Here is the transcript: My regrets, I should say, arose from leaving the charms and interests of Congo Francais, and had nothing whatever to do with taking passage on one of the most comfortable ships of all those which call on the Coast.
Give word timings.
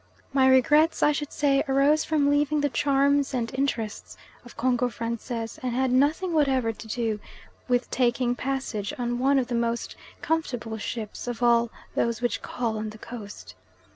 My 0.33 0.47
regrets, 0.49 1.03
I 1.03 1.11
should 1.11 1.31
say, 1.31 1.63
arose 1.67 2.03
from 2.03 2.31
leaving 2.31 2.61
the 2.61 2.71
charms 2.71 3.35
and 3.35 3.53
interests 3.53 4.17
of 4.43 4.57
Congo 4.57 4.89
Francais, 4.89 5.49
and 5.61 5.73
had 5.75 5.91
nothing 5.91 6.33
whatever 6.33 6.73
to 6.73 6.87
do 6.87 7.19
with 7.67 7.87
taking 7.91 8.33
passage 8.33 8.95
on 8.97 9.19
one 9.19 9.37
of 9.37 9.45
the 9.45 9.53
most 9.53 9.95
comfortable 10.23 10.79
ships 10.79 11.27
of 11.27 11.43
all 11.43 11.69
those 11.93 12.19
which 12.19 12.41
call 12.41 12.79
on 12.79 12.89
the 12.89 12.97
Coast. 12.97 13.53